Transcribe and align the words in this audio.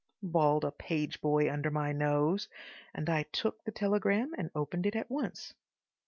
bawled 0.23 0.65
a 0.65 0.71
page 0.71 1.21
boy 1.21 1.47
under 1.47 1.69
my 1.69 1.91
nose, 1.91 2.47
and 2.91 3.07
I 3.07 3.21
took 3.31 3.63
the 3.65 3.71
telegram 3.71 4.33
and 4.35 4.49
opened 4.55 4.87
it 4.87 4.95
at 4.95 5.11
once. 5.11 5.53